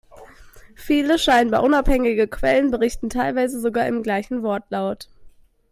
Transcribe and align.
Viele 0.73 1.19
scheinbar 1.19 1.61
unabhängige 1.63 2.27
Quellen, 2.27 2.71
berichten 2.71 3.11
teilweise 3.11 3.59
sogar 3.59 3.85
im 3.87 4.01
gleichen 4.01 4.41
Wortlaut. 4.41 5.07